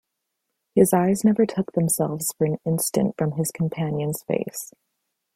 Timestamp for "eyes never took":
0.93-1.73